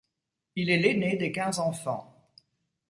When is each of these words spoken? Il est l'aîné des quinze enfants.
Il 0.55 0.71
est 0.71 0.77
l'aîné 0.79 1.15
des 1.15 1.31
quinze 1.31 1.59
enfants. 1.59 2.11